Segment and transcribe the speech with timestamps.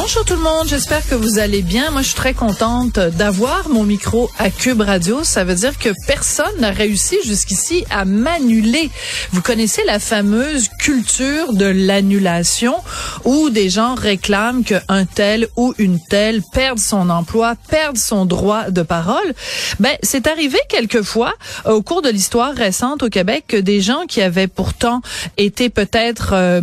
[0.00, 1.90] Bonjour tout le monde, j'espère que vous allez bien.
[1.90, 5.24] Moi, je suis très contente d'avoir mon micro à Cube Radio.
[5.24, 8.90] Ça veut dire que personne n'a réussi jusqu'ici à m'annuler.
[9.32, 12.76] Vous connaissez la fameuse culture de l'annulation
[13.24, 18.70] où des gens réclament qu'un tel ou une telle perde son emploi, perde son droit
[18.70, 19.34] de parole?
[19.80, 21.34] Ben, c'est arrivé quelquefois
[21.66, 25.02] euh, au cours de l'histoire récente au Québec que des gens qui avaient pourtant
[25.36, 26.60] été peut-être euh,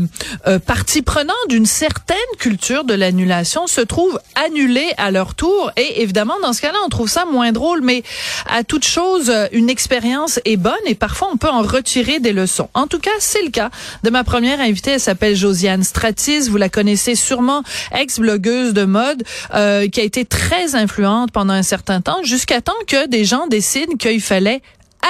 [0.47, 5.71] euh, partie prenante d'une certaine culture de l'annulation se trouvent annulés à leur tour.
[5.77, 7.81] Et évidemment, dans ce cas-là, on trouve ça moins drôle.
[7.81, 8.03] Mais
[8.49, 12.69] à toute chose, une expérience est bonne et parfois on peut en retirer des leçons.
[12.73, 13.69] En tout cas, c'est le cas
[14.03, 14.91] de ma première invitée.
[14.91, 16.49] Elle s'appelle Josiane Stratis.
[16.49, 21.63] Vous la connaissez sûrement, ex-blogueuse de mode, euh, qui a été très influente pendant un
[21.63, 24.61] certain temps, jusqu'à temps que des gens décident qu'il fallait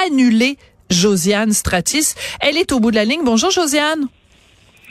[0.06, 0.58] annuler
[0.90, 2.16] Josiane Stratis.
[2.40, 3.22] Elle est au bout de la ligne.
[3.24, 4.08] Bonjour Josiane.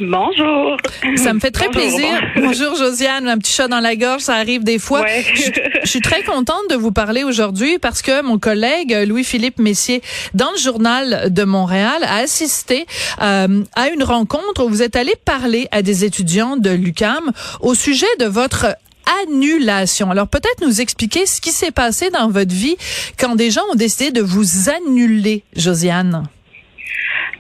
[0.01, 0.77] Bonjour.
[1.17, 2.21] Ça me fait très plaisir.
[2.37, 5.05] Bonjour Josiane, un petit chat dans la gorge, ça arrive des fois.
[5.07, 10.03] Je, suis très contente de vous parler aujourd'hui parce que mon collègue Louis-Philippe Messier,
[10.35, 12.87] dans le journal de Montréal, a assisté
[13.23, 17.75] euh, à une rencontre où vous êtes allé parler à des étudiants de l'UCAM au
[17.75, 18.77] sujet de votre
[19.23, 20.11] annulation.
[20.11, 22.77] Alors peut-être nous expliquer ce qui s'est passé dans votre vie
[23.17, 26.27] quand des gens ont décidé de vous annuler, Josiane.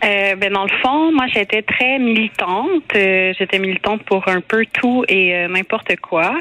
[0.05, 2.83] Euh, ben dans le fond, moi j'étais très militante.
[2.95, 6.35] Euh, j'étais militante pour un peu tout et euh, n'importe quoi.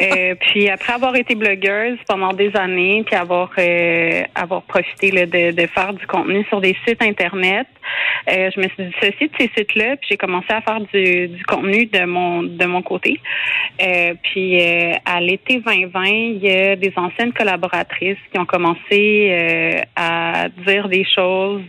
[0.00, 3.50] Euh, puis après avoir été blogueuse pendant des années, puis avoir
[4.34, 7.66] avoir profité là, de, de, faire du contenu sur des sites internet,
[8.28, 11.86] je me suis dissociée de ces sites-là, puis j'ai commencé à faire du, du, contenu
[11.86, 13.18] de mon de mon côté.
[14.22, 14.62] puis
[15.04, 21.04] à l'été 2020, il y a des anciennes collaboratrices qui ont commencé à dire des
[21.04, 21.62] choses.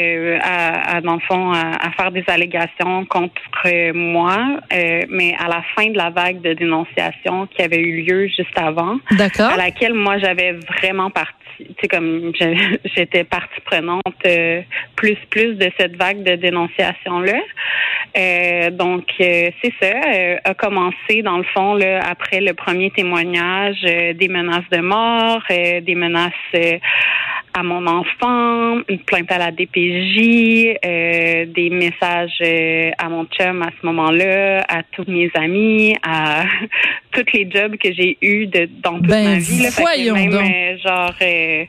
[0.00, 5.48] Euh, à, à, dans le fond, à, faire des allégations contre moi, euh, mais à
[5.48, 9.94] la fin de la vague de dénonciation qui avait eu lieu juste avant, à laquelle
[9.94, 12.32] moi j'avais vraiment parti tu sais comme
[12.96, 14.62] j'étais partie prenante euh,
[14.96, 17.38] plus plus de cette vague de dénonciation là.
[18.16, 19.92] Euh, donc c'est ça
[20.42, 25.94] a commencé dans le fond là après le premier témoignage des menaces de mort, des
[25.94, 26.32] menaces
[27.52, 33.62] à mon enfant, une plainte à la DPJ, euh, des messages euh, à mon chum
[33.62, 36.44] à ce moment-là, à tous mes amis, à
[37.12, 39.62] tous les jobs que j'ai eus de, dans toute ben, ma vie.
[39.62, 41.64] Là, même, euh, genre, euh,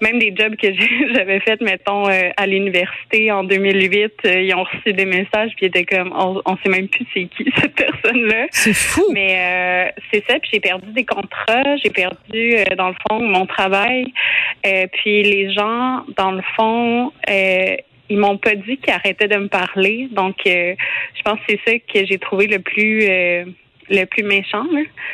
[0.00, 0.68] même des jobs que
[1.14, 5.84] j'avais fait, mettons, à l'université en 2008, ils ont reçu des messages puis ils étaient
[5.84, 8.46] comme, on, on sait même plus c'est qui cette personne-là.
[8.50, 9.04] C'est fou.
[9.12, 14.12] Mais c'est ça, puis j'ai perdu des contrats, j'ai perdu, dans le fond, mon travail.
[14.62, 17.76] puis les gens, dans le fond, euh,
[18.08, 20.08] ils m'ont pas dit qu'ils arrêtaient de me parler.
[20.12, 20.74] Donc, euh,
[21.16, 23.44] je pense que c'est ça que j'ai trouvé le plus euh,
[23.88, 24.64] le plus méchant.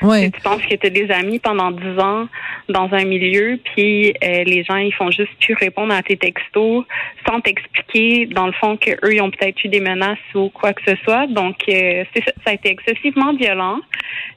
[0.02, 0.30] Oui.
[0.30, 2.28] Tu penses que tu as des amis pendant dix ans
[2.68, 6.84] dans un milieu, puis euh, les gens ils font juste plus répondre à tes textos
[7.26, 10.72] sans t'expliquer dans le fond que eux ils ont peut-être eu des menaces ou quoi
[10.72, 11.26] que ce soit.
[11.26, 13.80] Donc euh, ça, ça a été excessivement violent.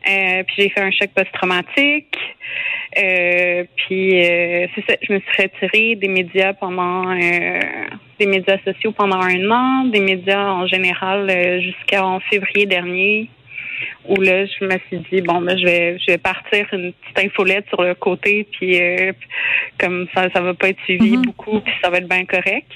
[0.08, 2.18] Euh, puis j'ai fait un choc post-traumatique.
[2.98, 8.92] Euh, puis euh, c'est ça, je me suis retirée des médias pendant des médias sociaux
[8.92, 13.30] pendant un an, des médias en général jusqu'en février dernier
[14.08, 17.26] où là, je me suis dit bon, ben, je vais, je vais partir une petite
[17.26, 19.12] infolette sur le côté, puis euh,
[19.80, 21.24] comme ça, ça va pas être suivi Mhm.
[21.24, 22.72] beaucoup, puis ça va être bien correct.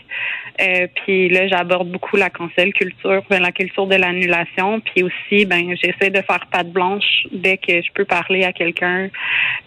[0.61, 5.45] Euh, puis là, j'aborde beaucoup la cancel culture, ben, la culture de l'annulation, puis aussi,
[5.45, 9.09] ben, j'essaie de faire patte blanche dès que je peux parler à quelqu'un.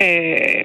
[0.03, 0.65] Euh,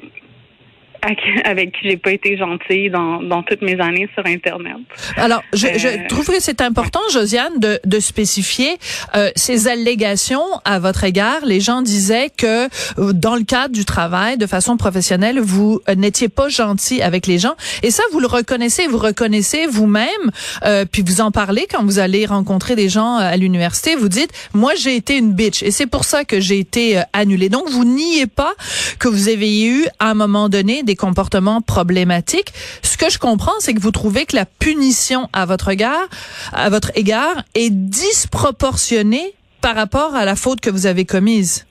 [1.43, 4.77] avec qui j'ai pas été gentille dans, dans toutes mes années sur Internet.
[5.15, 8.77] Alors, je, je Euh, trouve que c'est important, Josiane, de, de spécifier
[9.15, 11.45] euh, ces allégations à votre égard.
[11.45, 15.95] Les gens disaient que euh, dans le cadre du travail, de façon professionnelle, vous euh,
[15.95, 17.55] n'étiez pas gentil avec les gens.
[17.83, 20.25] Et ça, vous le reconnaissez, vous reconnaissez vous-même,
[20.65, 23.95] euh, puis vous en parlez quand vous allez rencontrer des gens à l'université.
[23.95, 27.47] Vous dites, moi, j'ai été une bitch, et c'est pour ça que j'ai été annulée.
[27.47, 28.53] Donc, vous niez pas
[28.99, 32.53] que vous avez eu à un moment donné des comportements problématiques.
[32.81, 36.07] Ce que je comprends, c'est que vous trouvez que la punition à votre égard,
[36.53, 41.65] à votre égard, est disproportionnée par rapport à la faute que vous avez commise.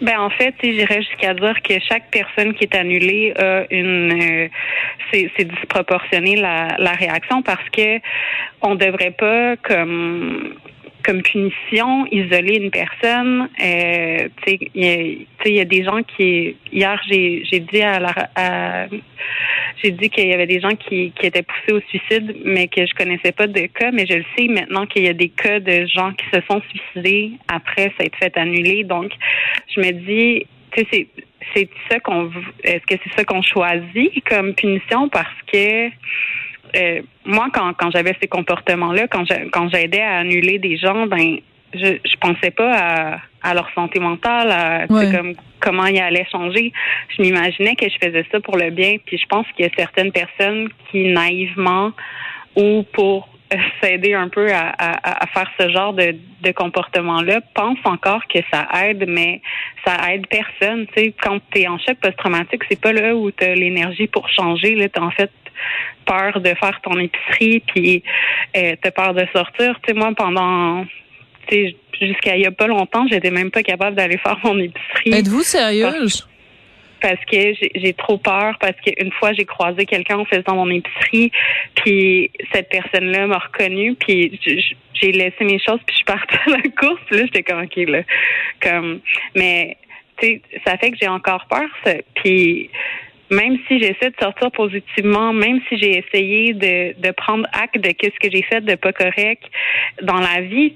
[0.00, 4.48] Ben en fait, j'irais jusqu'à dire que chaque personne qui est annulée a une euh,
[5.12, 8.00] c'est, disproportionné la, la réaction parce que
[8.60, 10.54] on devrait pas comme
[11.04, 13.48] comme punition, isoler une personne.
[13.62, 14.28] Euh,
[14.74, 18.88] il y, a des gens qui hier j'ai j'ai dit à la
[19.82, 22.86] j'ai dit qu'il y avait des gens qui, qui étaient poussés au suicide, mais que
[22.86, 25.60] je connaissais pas de cas, mais je le sais maintenant qu'il y a des cas
[25.60, 28.84] de gens qui se sont suicidés après s'être fait annuler.
[28.84, 29.12] Donc
[29.74, 31.08] je me dis, tu sais, c'est
[31.52, 32.30] c'est ça qu'on
[32.62, 35.08] est-ce que c'est ça qu'on choisit comme punition?
[35.08, 35.88] Parce que
[36.76, 41.38] euh, moi, quand, quand j'avais ces comportements-là, quand quand j'aidais à annuler des gens, ben
[41.74, 46.72] je, je pensais pas à, à leur santé mentale, à comme comment ils allaient changer.
[47.16, 48.96] Je m'imaginais que je faisais ça pour le bien.
[49.04, 51.92] Puis je pense qu'il y a certaines personnes qui naïvement
[52.56, 53.28] ou pour
[53.82, 58.38] s'aider un peu à, à, à, faire ce genre de, de comportement-là, pensent encore que
[58.52, 59.40] ça aide, mais
[59.86, 60.86] ça aide personne.
[60.96, 64.06] Tu sais, quand tu es en choc post-traumatique, c'est pas là où tu as l'énergie
[64.06, 64.74] pour changer.
[64.74, 65.30] Là, en fait
[66.06, 68.02] peur de faire ton épicerie, puis
[68.56, 69.78] euh, t'as peur de sortir.
[69.82, 70.84] Tu sais, moi, pendant,
[72.00, 75.12] jusqu'à il y a pas longtemps, j'étais même pas capable d'aller faire mon épicerie.
[75.12, 76.28] Êtes-vous sérieuse?
[77.00, 81.30] Parce, que j'ai trop peur, parce qu'une fois, j'ai croisé quelqu'un en faisant mon épicerie,
[81.74, 84.40] puis cette personne-là m'a reconnue, puis
[84.94, 87.76] j'ai laissé mes choses, puis je partie à la course, puis là, j'étais comme, OK,
[87.76, 88.02] là,
[88.62, 89.00] comme,
[89.34, 89.76] mais,
[90.16, 91.92] tu sais, ça fait que j'ai encore peur, ça.
[92.14, 92.70] Puis,
[93.30, 97.88] même si j'essaie de sortir positivement, même si j'ai essayé de, de prendre acte de
[97.88, 99.42] ce que j'ai fait de pas correct
[100.02, 100.74] dans la vie,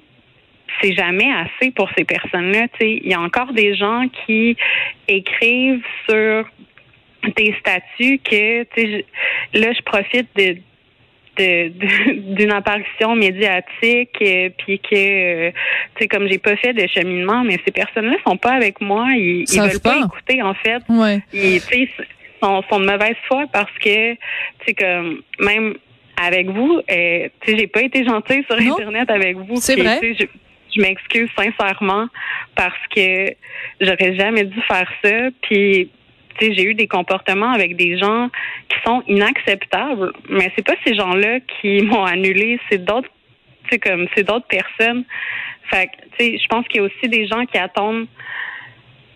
[0.81, 2.67] c'est jamais assez pour ces personnes-là.
[2.81, 4.57] Il y a encore des gens qui
[5.09, 6.49] écrivent sur
[7.37, 8.63] des statuts que
[9.55, 10.57] là je profite de
[11.39, 15.51] d'une apparition médiatique euh, puis que euh,
[15.95, 19.07] tu sais comme j'ai pas fait de cheminement mais ces personnes-là sont pas avec moi
[19.15, 20.01] ils, ils veulent pas.
[20.05, 21.21] écouter en fait ouais.
[21.33, 21.61] ils,
[22.43, 24.15] sont, sont de mauvaise foi parce que,
[24.65, 25.75] tu comme, même
[26.21, 29.57] avec vous, euh, tu sais, j'ai pas été gentille sur Internet avec vous.
[29.57, 30.01] C'est vrai.
[30.03, 30.27] Je,
[30.75, 32.07] je m'excuse sincèrement
[32.55, 33.27] parce que
[33.81, 35.31] j'aurais jamais dû faire ça.
[35.43, 35.91] Puis,
[36.39, 38.29] tu sais, j'ai eu des comportements avec des gens
[38.69, 40.13] qui sont inacceptables.
[40.29, 43.11] Mais c'est pas ces gens-là qui m'ont annulé, c'est d'autres,
[43.71, 45.05] tu comme, c'est d'autres personnes.
[45.71, 48.07] Fait que, tu sais, je pense qu'il y a aussi des gens qui attendent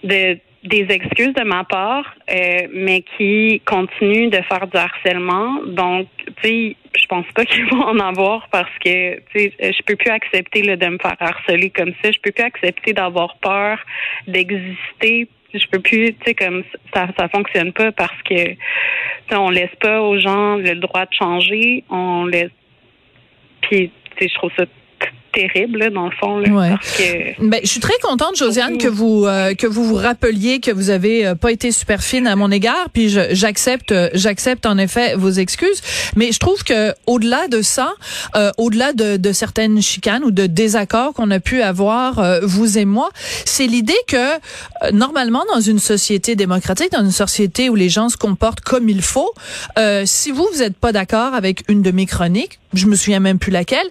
[0.04, 5.60] de des excuses de ma part, euh, mais qui continuent de faire du harcèlement.
[5.66, 6.06] Donc,
[6.42, 9.96] tu sais, je pense pas qu'ils vont en avoir parce que, tu sais, je peux
[9.96, 12.12] plus accepter là, de me faire harceler comme ça.
[12.12, 13.78] Je peux plus accepter d'avoir peur
[14.28, 15.28] d'exister.
[15.52, 16.62] Je peux plus, tu sais, comme
[16.94, 18.54] ça, ça fonctionne pas parce que,
[19.34, 21.84] on laisse pas aux gens le droit de changer.
[21.90, 22.50] On laisse,
[23.62, 24.64] puis, tu sais, je trouve ça
[25.32, 26.38] terrible dans le fond.
[26.38, 26.78] Là,
[27.40, 30.90] ben, je suis très contente, Josiane, que vous euh, que vous vous rappeliez que vous
[30.90, 32.88] avez euh, pas été super fine à mon égard.
[32.92, 35.80] Puis j'accepte euh, j'accepte en effet vos excuses,
[36.16, 37.92] mais je trouve que au-delà de ça,
[38.58, 43.10] au-delà de, de, certaines chicanes ou de désaccords qu'on a pu avoir vous et moi,
[43.44, 48.16] c'est l'idée que normalement dans une société démocratique, dans une société où les gens se
[48.16, 49.32] comportent comme il faut,
[50.04, 53.38] si vous vous êtes pas d'accord avec une de mes chroniques, je me souviens même
[53.38, 53.88] plus laquelle,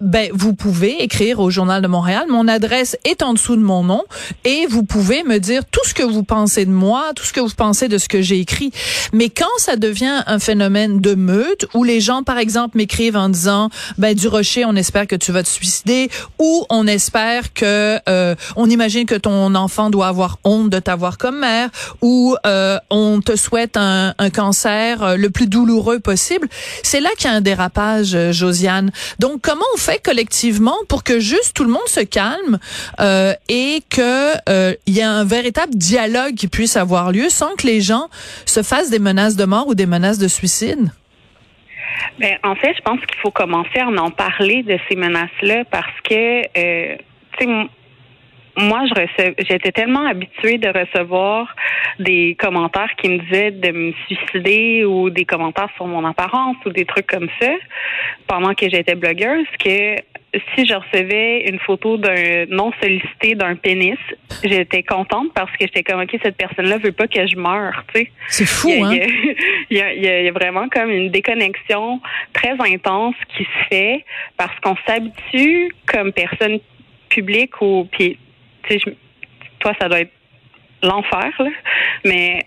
[0.00, 2.24] ben vous vous pouvez écrire au Journal de Montréal.
[2.30, 4.02] Mon adresse est en dessous de mon nom
[4.46, 7.40] et vous pouvez me dire tout ce que vous pensez de moi, tout ce que
[7.40, 8.72] vous pensez de ce que j'ai écrit.
[9.12, 13.28] Mais quand ça devient un phénomène de meute où les gens, par exemple, m'écrivent en
[13.28, 17.98] disant, ben, du rocher, on espère que tu vas te suicider ou on espère que,
[18.08, 21.68] euh, on imagine que ton enfant doit avoir honte de t'avoir comme mère
[22.00, 26.48] ou euh, on te souhaite un, un cancer euh, le plus douloureux possible.
[26.82, 28.90] C'est là qu'il y a un dérapage, Josiane.
[29.18, 30.37] Donc, comment on fait collectivement
[30.88, 32.58] pour que juste tout le monde se calme
[33.00, 37.54] euh, et que euh, il y ait un véritable dialogue qui puisse avoir lieu sans
[37.56, 38.08] que les gens
[38.46, 40.90] se fassent des menaces de mort ou des menaces de suicide?
[42.18, 46.00] Ben, en fait, je pense qu'il faut commencer à en parler de ces menaces-là parce
[46.04, 46.96] que, euh,
[47.38, 47.68] tu sais,
[48.56, 51.54] moi, je j'étais tellement habituée de recevoir
[52.00, 56.70] des commentaires qui me disaient de me suicider ou des commentaires sur mon apparence ou
[56.70, 57.52] des trucs comme ça
[58.26, 59.96] pendant que j'étais blogueuse que
[60.54, 63.98] si je recevais une photo d'un non sollicité d'un pénis,
[64.44, 68.00] j'étais contente parce que j'étais comme ok cette personne-là veut pas que je meure, tu
[68.00, 68.12] sais.
[68.28, 68.98] C'est fou, hein?
[69.70, 72.00] Il y, a, il y, a, vraiment comme une déconnexion
[72.32, 74.04] très intense qui se fait
[74.36, 76.58] parce qu'on s'habitue comme personne
[77.08, 78.18] publique ou puis
[78.64, 78.96] tu sais
[79.60, 80.12] toi ça doit être
[80.82, 81.50] l'enfer là,
[82.04, 82.46] mais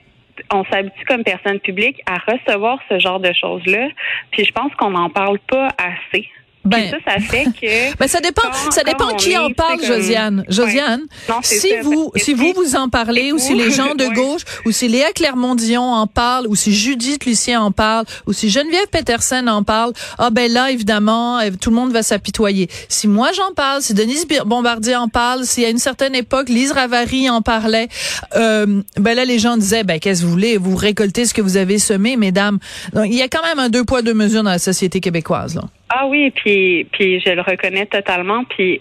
[0.51, 3.89] on s'habitue comme personne publique à recevoir ce genre de choses-là.
[4.31, 6.27] Puis je pense qu'on n'en parle pas assez.
[6.63, 7.95] Ben, ça, ça fait que.
[7.99, 10.43] Ben, ça dépend, ça dépend qui en parle, Josiane.
[10.47, 11.01] Josiane,
[11.43, 14.87] si vous, si vous vous en parlez, ou si les gens de gauche, ou si
[14.87, 19.63] Léa Clermont-Dion en parle, ou si Judith Lucien en parle, ou si Geneviève Peterson en
[19.63, 22.69] parle, ah ben là, évidemment, euh, tout le monde va s'apitoyer.
[22.89, 26.71] Si moi j'en parle, si Denise Bombardier en parle, si à une certaine époque Lise
[26.71, 27.87] Ravary en parlait,
[28.35, 31.41] euh, ben là, les gens disaient, ben qu'est-ce que vous voulez, vous récoltez ce que
[31.41, 32.59] vous avez semé, mesdames.
[32.93, 35.55] Donc, il y a quand même un deux poids deux mesures dans la société québécoise,
[35.55, 35.63] là.
[35.93, 38.45] Ah oui, puis puis je le reconnais totalement.
[38.45, 38.79] Puis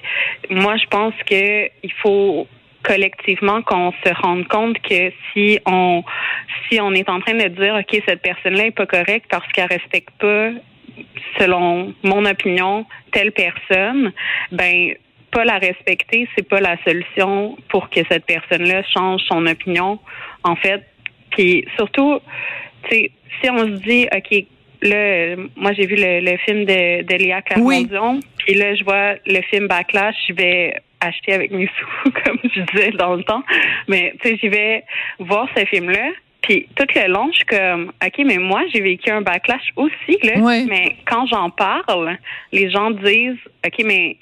[0.49, 2.47] moi, je pense que il faut
[2.85, 6.05] collectivement qu'on se rende compte que si on
[6.69, 9.67] si on est en train de dire ok cette personne-là est pas correcte parce qu'elle
[9.67, 10.50] respecte pas
[11.38, 14.12] selon mon opinion telle personne,
[14.52, 14.95] ben
[15.33, 19.99] pas la respecter, c'est pas la solution pour que cette personne-là change son opinion.
[20.45, 20.85] En fait,
[21.31, 22.21] puis surtout,
[22.90, 23.11] si
[23.50, 24.45] on se dit ok
[24.82, 29.40] là, moi j'ai vu le, film de, de Léa Clermont-Dion, puis là je vois le
[29.42, 33.42] film Backlash, je vais acheter avec mes sous, comme je disais dans le temps.
[33.88, 34.84] Mais tu sais, j'y vais
[35.18, 36.10] voir ce film-là.
[36.42, 40.18] Puis tout le long, je suis comme, OK, mais moi, j'ai vécu un backlash aussi,
[40.22, 40.40] là.
[40.68, 42.16] Mais quand j'en parle,
[42.52, 44.16] les gens disent, OK, mais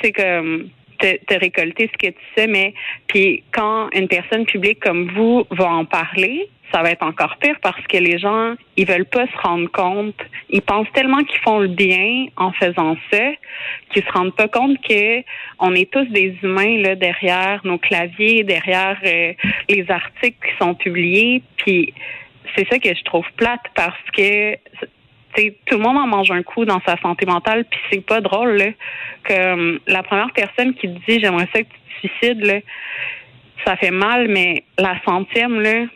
[0.00, 2.74] tu sais, comme, te, récolter ce que tu sais, mais
[3.06, 7.56] puis quand une personne publique comme vous va en parler, ça va être encore pire
[7.62, 10.20] parce que les gens, ils veulent pas se rendre compte.
[10.50, 13.30] Ils pensent tellement qu'ils font le bien en faisant ça
[13.92, 15.22] qu'ils se rendent pas compte que
[15.58, 19.32] on est tous des humains là derrière nos claviers, derrière euh,
[19.68, 21.42] les articles qui sont publiés.
[21.56, 21.94] Puis
[22.54, 24.56] c'est ça que je trouve plate parce que
[25.34, 28.56] tout le monde en mange un coup dans sa santé mentale, puis c'est pas drôle
[28.56, 28.66] là,
[29.24, 32.60] que euh, la première personne qui dit j'aimerais ça que tu te suicides là,
[33.64, 35.86] ça fait mal, mais la centième, là,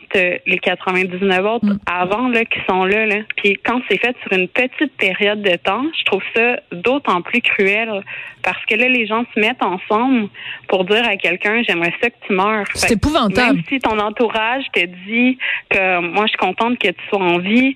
[0.45, 1.79] les 99 autres mm.
[1.85, 3.17] avant là, qui sont là, là.
[3.37, 7.41] Puis quand c'est fait sur une petite période de temps, je trouve ça d'autant plus
[7.41, 8.03] cruel.
[8.43, 10.27] Parce que là, les gens se mettent ensemble
[10.67, 12.65] pour dire à quelqu'un j'aimerais ça que tu meurs.
[12.73, 13.55] C'est épouvantable.
[13.55, 15.37] Même si ton entourage te dit
[15.69, 17.75] que moi je suis contente que tu sois en vie,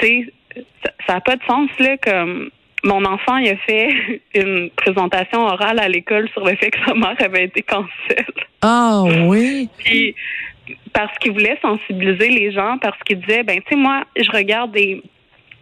[0.00, 0.32] tu sais,
[1.06, 2.50] ça n'a pas de sens là comme
[2.84, 6.94] mon enfant, il a fait une présentation orale à l'école sur le fait que sa
[6.94, 8.26] mère avait été cancelle.
[8.62, 9.68] Ah oui?
[9.78, 10.14] Puis
[10.92, 14.72] parce qu'il voulait sensibiliser les gens, parce qu'il disait, ben tu sais moi, je regarde
[14.72, 15.02] des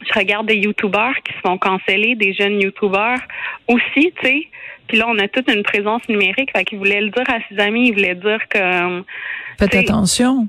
[0.04, 3.20] je regarde des youtubeurs qui se font canceller, des jeunes youtubeurs
[3.68, 4.48] aussi, tu sais.
[4.88, 6.50] Puis là, on a toute une présence numérique.
[6.50, 9.04] Fait qu'il voulait le dire à ses amis, il voulait dire que.
[9.58, 10.48] Faites attention.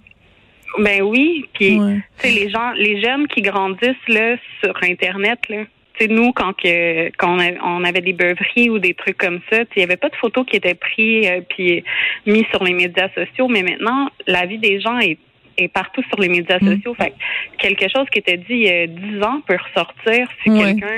[0.79, 5.65] Ben oui, puis tu sais les gens, les jeunes qui grandissent là sur internet là,
[5.93, 9.59] tu sais, nous, quand, que, quand on avait des beuveries ou des trucs comme ça,
[9.61, 11.83] il n'y avait pas de photos qui étaient prises euh, puis
[12.25, 15.19] mis sur les médias sociaux, mais maintenant, la vie des gens est,
[15.57, 16.75] est partout sur les médias mm.
[16.75, 16.95] sociaux.
[16.95, 17.13] Fait
[17.59, 20.97] quelque chose qui était dit il y a 10 ans peut ressortir si quelqu'un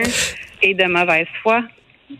[0.61, 1.63] est de mauvaise foi.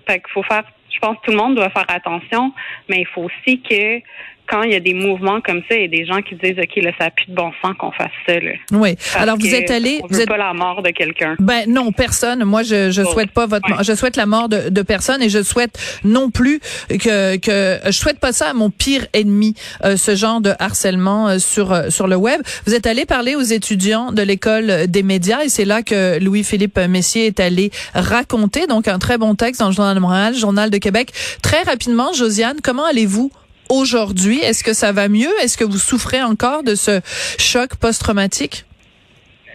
[0.06, 2.52] Fait qu'il faut faire, je pense que tout le monde doit faire attention,
[2.90, 4.02] mais il faut aussi que
[4.48, 6.58] quand il y a des mouvements comme ça, il y a des gens qui disent
[6.58, 8.40] OK, là, ça n'a plus de bon sens qu'on fasse ça.
[8.40, 8.52] Là.
[8.72, 8.96] Oui.
[9.16, 10.00] Alors vous êtes allé.
[10.08, 11.36] vous êtes pas la mort de quelqu'un.
[11.40, 12.44] Ben non, personne.
[12.44, 13.84] Moi, je je souhaite pas votre.
[13.84, 16.60] Je souhaite la mort de, de personne et je souhaite non plus
[16.90, 21.30] que que je souhaite pas ça à mon pire ennemi, euh, ce genre de harcèlement
[21.30, 22.42] euh, sur euh, sur le web.
[22.66, 26.80] Vous êtes allé parler aux étudiants de l'école des médias et c'est là que Louis-Philippe
[26.90, 30.70] Messier est allé raconter donc un très bon texte dans le journal de Montréal, journal
[30.70, 31.12] de Québec.
[31.42, 33.32] Très rapidement, Josiane, comment allez-vous?
[33.69, 34.39] Aujourd'hui?
[34.39, 35.31] Est-ce que ça va mieux?
[35.41, 37.01] Est-ce que vous souffrez encore de ce
[37.38, 38.65] choc post-traumatique?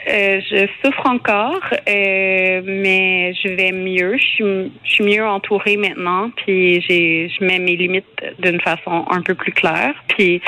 [0.09, 4.17] Euh, je souffre encore, euh, mais je vais mieux.
[4.17, 8.07] Je suis, je suis mieux entourée maintenant, puis j'ai, je mets mes limites
[8.39, 9.95] d'une façon un peu plus claire.
[10.09, 10.41] Puis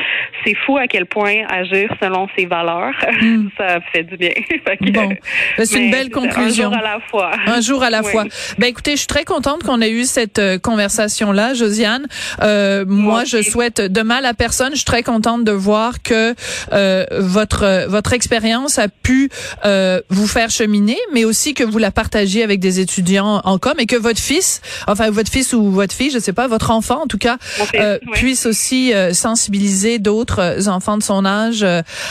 [0.45, 3.49] c'est fou à quel point agir selon ses valeurs, hmm.
[3.59, 4.33] ça fait du bien.
[4.81, 6.69] bon, ben, c'est une belle conclusion.
[6.69, 7.31] Un jour à la fois.
[7.47, 8.25] Un jour à la fois.
[8.59, 12.07] Ben écoutez, je suis très contente qu'on ait eu cette euh, conversation là, Josiane.
[12.43, 14.71] Euh, moi, je souhaite de mal à personne.
[14.71, 16.35] Je suis très contente de voir que
[16.73, 19.31] euh, votre votre expérience a pu
[19.65, 23.75] euh, vous faire cheminer, mais aussi que vous la partagiez avec des étudiants en com
[23.79, 27.03] et que votre fils, enfin votre fils ou votre fille, je sais pas, votre enfant
[27.03, 27.39] en tout cas,
[27.75, 31.65] euh, puisse aussi euh, sensibiliser d'autres enfants de son âge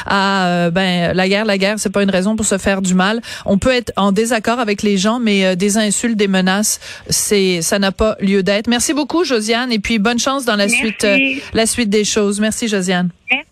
[0.05, 3.21] à ben la guerre, la guerre, c'est pas une raison pour se faire du mal.
[3.45, 7.79] On peut être en désaccord avec les gens, mais des insultes, des menaces, c'est ça
[7.79, 8.67] n'a pas lieu d'être.
[8.67, 11.05] Merci beaucoup Josiane et puis bonne chance dans la suite
[11.53, 12.39] la suite des choses.
[12.39, 13.09] Merci Josiane.
[13.29, 13.51] Merci.